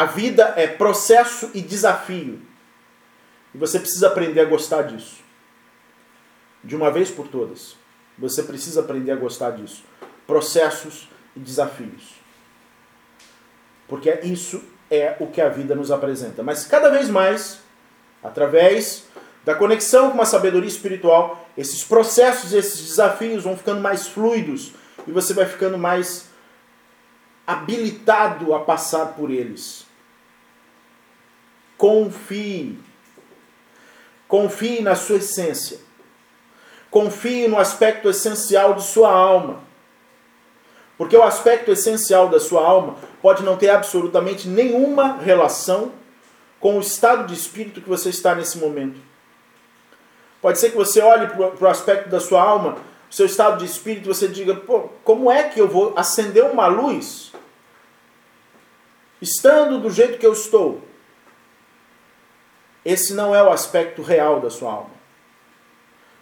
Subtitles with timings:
[0.00, 2.40] A vida é processo e desafio.
[3.54, 5.16] E você precisa aprender a gostar disso.
[6.64, 7.76] De uma vez por todas.
[8.18, 9.84] Você precisa aprender a gostar disso.
[10.26, 12.14] Processos e desafios.
[13.86, 16.42] Porque isso é o que a vida nos apresenta.
[16.42, 17.60] Mas cada vez mais,
[18.24, 19.04] através
[19.44, 24.72] da conexão com a sabedoria espiritual, esses processos, esses desafios vão ficando mais fluidos
[25.06, 26.30] e você vai ficando mais
[27.46, 29.89] habilitado a passar por eles.
[31.80, 32.78] Confie.
[34.28, 35.78] Confie na sua essência.
[36.90, 39.62] Confie no aspecto essencial de sua alma.
[40.98, 45.92] Porque o aspecto essencial da sua alma pode não ter absolutamente nenhuma relação
[46.60, 49.00] com o estado de espírito que você está nesse momento.
[50.42, 52.76] Pode ser que você olhe para o aspecto da sua alma,
[53.10, 56.66] seu estado de espírito, e você diga: Pô, como é que eu vou acender uma
[56.66, 57.32] luz
[59.22, 60.89] estando do jeito que eu estou?
[62.84, 64.90] Esse não é o aspecto real da sua alma.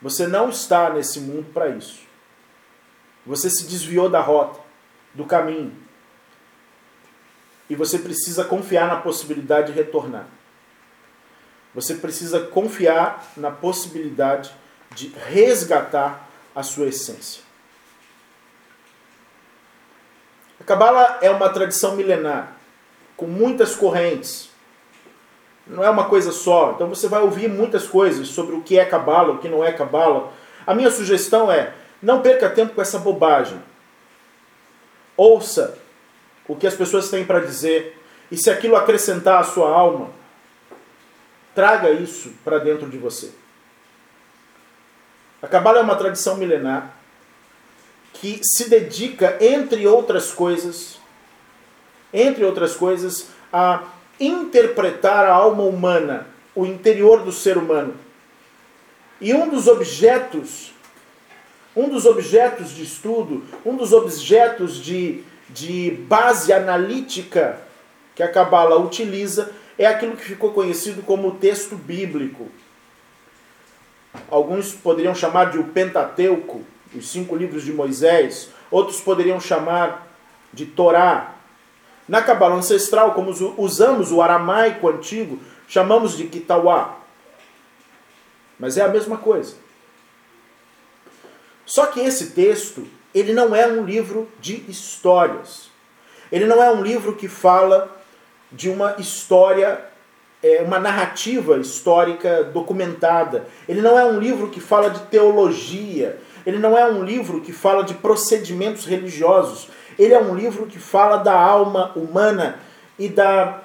[0.00, 2.00] Você não está nesse mundo para isso.
[3.26, 4.60] Você se desviou da rota,
[5.14, 5.74] do caminho.
[7.68, 10.26] E você precisa confiar na possibilidade de retornar.
[11.74, 14.54] Você precisa confiar na possibilidade
[14.94, 17.42] de resgatar a sua essência.
[20.60, 22.56] A Cabala é uma tradição milenar,
[23.16, 24.50] com muitas correntes.
[25.66, 26.72] Não é uma coisa só.
[26.74, 29.72] Então você vai ouvir muitas coisas sobre o que é Cabala, o que não é
[29.72, 30.32] Cabala.
[30.66, 33.60] A minha sugestão é: não perca tempo com essa bobagem.
[35.16, 35.78] Ouça
[36.46, 38.00] o que as pessoas têm para dizer.
[38.30, 40.10] E se aquilo acrescentar à sua alma,
[41.54, 43.30] Traga isso para dentro de você.
[45.40, 46.96] A Cabala é uma tradição milenar
[48.12, 50.98] que se dedica, entre outras coisas,
[52.12, 53.84] entre outras coisas, a
[54.18, 57.94] interpretar a alma humana, o interior do ser humano.
[59.20, 60.72] E um dos objetos,
[61.74, 67.60] um dos objetos de estudo, um dos objetos de, de base analítica
[68.14, 72.48] que a Cabala utiliza é aquilo que ficou conhecido como texto bíblico.
[74.30, 76.62] Alguns poderiam chamar de o Pentateuco,
[76.94, 80.06] os cinco livros de Moisés, outros poderiam chamar
[80.52, 81.34] de Torá.
[82.08, 86.98] Na Cabala ancestral, como usamos o aramaico antigo, chamamos de Kitawá.
[88.58, 89.56] Mas é a mesma coisa.
[91.64, 95.70] Só que esse texto, ele não é um livro de histórias.
[96.30, 97.90] Ele não é um livro que fala
[98.52, 99.82] de uma história,
[100.42, 103.46] é, uma narrativa histórica documentada.
[103.68, 106.20] Ele não é um livro que fala de teologia.
[106.46, 109.68] Ele não é um livro que fala de procedimentos religiosos.
[109.98, 112.58] Ele é um livro que fala da alma humana
[112.98, 113.62] e da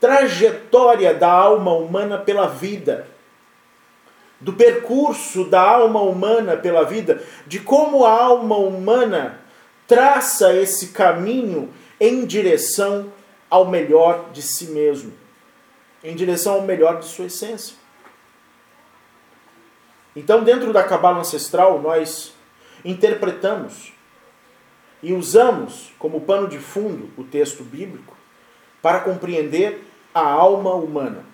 [0.00, 3.08] trajetória da alma humana pela vida,
[4.38, 9.40] do percurso da alma humana pela vida, de como a alma humana
[9.86, 13.10] traça esse caminho em direção
[13.48, 15.12] ao melhor de si mesmo,
[16.04, 17.74] em direção ao melhor de sua essência.
[20.16, 22.34] Então, dentro da cabala ancestral, nós
[22.82, 23.92] interpretamos
[25.02, 28.16] e usamos como pano de fundo o texto bíblico
[28.80, 31.24] para compreender a alma humana.